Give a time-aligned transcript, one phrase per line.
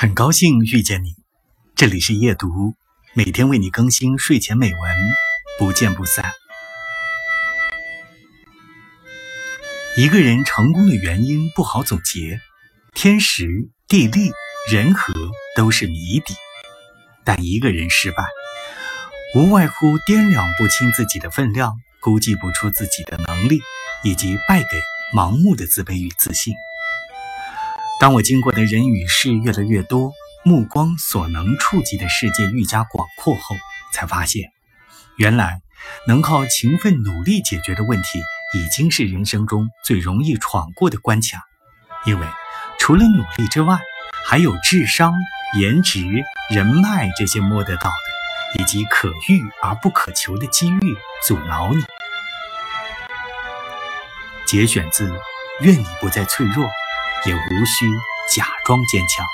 [0.00, 1.14] 很高兴遇见你，
[1.76, 2.72] 这里是夜读，
[3.12, 4.80] 每天为你更新睡前美文，
[5.58, 6.24] 不见不散。
[9.98, 12.40] 一个人成功的原因不好总结，
[12.94, 14.32] 天时、地利、
[14.72, 15.12] 人和
[15.54, 16.34] 都是谜底，
[17.22, 18.24] 但一个人失败，
[19.34, 23.60] 无外乎掂量不清自己的分量，估计不出自己的能力，
[24.02, 24.68] 以及败给
[25.14, 26.54] 盲目的自卑与自信。
[28.00, 33.54] 当我经过的人与事越来越多，目光所能触及的世界愈加广阔后，
[33.92, 34.52] 才发现，
[35.16, 35.60] 原来
[36.06, 38.18] 能靠勤奋努力解决的问题，
[38.56, 41.44] 已经是人生中最容易闯过的关卡。
[42.06, 42.26] 因为
[42.78, 43.78] 除了努力之外，
[44.24, 45.12] 还有智商、
[45.58, 46.02] 颜值、
[46.48, 51.84] 人脉这些摸得到的，以及可遇而不可求的机遇阻挠你。
[54.46, 55.06] 节选自
[55.60, 56.64] 《愿你不再脆弱》。
[57.26, 57.86] 也无需
[58.34, 59.26] 假装坚强。